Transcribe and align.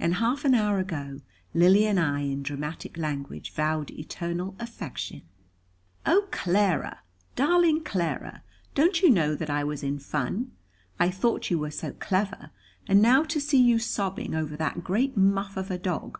And 0.00 0.14
half 0.16 0.44
an 0.44 0.52
hour 0.52 0.80
ago, 0.80 1.20
Lily 1.54 1.86
and 1.86 2.00
I 2.00 2.22
in 2.22 2.42
dramatic 2.42 2.96
language, 2.96 3.52
vowed 3.52 3.92
eternal 3.92 4.56
affection! 4.58 5.22
"Oh, 6.04 6.26
Clara, 6.32 7.02
darling 7.36 7.84
Clara, 7.84 8.42
don't 8.74 9.00
you 9.00 9.10
know 9.10 9.36
that 9.36 9.48
I 9.48 9.62
was 9.62 9.84
in 9.84 10.00
fun? 10.00 10.50
I 10.98 11.08
thought 11.08 11.52
you 11.52 11.58
were 11.60 11.70
so 11.70 11.92
clever. 11.92 12.50
And 12.88 13.00
now 13.00 13.22
to 13.22 13.40
see 13.40 13.62
you 13.62 13.78
sobbing 13.78 14.34
over 14.34 14.56
that 14.56 14.82
great 14.82 15.16
muff 15.16 15.56
of 15.56 15.70
a 15.70 15.78
dog! 15.78 16.18